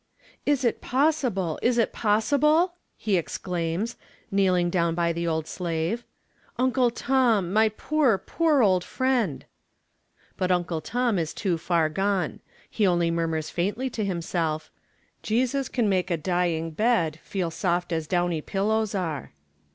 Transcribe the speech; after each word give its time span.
'Is 0.47 0.65
it 0.65 0.81
possible, 0.81 1.59
is 1.61 1.77
it 1.77 1.93
possible?' 1.93 2.73
he 2.97 3.17
exclaims, 3.17 3.97
kneeling 4.31 4.71
down 4.71 4.95
by 4.95 5.13
the 5.13 5.27
old 5.27 5.45
slave. 5.45 6.05
'Uncle 6.57 6.89
Tom, 6.89 7.53
my 7.53 7.69
poor, 7.69 8.17
poor 8.17 8.63
old 8.63 8.83
friend!' 8.83 9.45
But 10.37 10.51
Uncle 10.51 10.81
Tom 10.81 11.19
is 11.19 11.35
too 11.35 11.55
far 11.55 11.87
gone. 11.87 12.39
He 12.67 12.87
only 12.87 13.11
murmurs 13.11 13.51
faintly 13.51 13.91
to 13.91 14.03
himself: 14.03 14.71
Jesus 15.21 15.69
can 15.69 15.87
make 15.87 16.09
a 16.09 16.17
dying 16.17 16.71
bed 16.71 17.19
Feel 17.21 17.51
soft 17.51 17.93
as 17.93 18.07
downy 18.07 18.41
pillows 18.41 18.95
are. 18.95 19.33